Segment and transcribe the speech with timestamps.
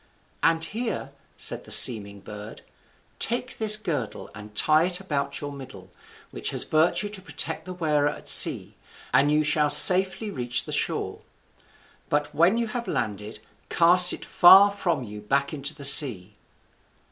[0.41, 2.63] "And here," said the seeming bird,
[3.19, 5.91] "take this girdle and tie about your middle,
[6.31, 8.73] which has virtue to protect the wearer at sea,
[9.13, 11.19] and you shall safely reach the shore;
[12.09, 16.33] but when you have landed, cast it far from you back into the sea."